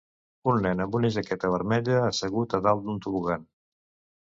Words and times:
Un 0.53 0.63
nen 0.65 0.79
amb 0.85 0.97
una 0.99 1.11
jaqueta 1.17 1.51
vermella 1.57 2.01
assegut 2.07 2.57
a 2.61 2.63
dalt 2.71 2.85
d'un 2.89 2.99
tobogan. 3.07 3.49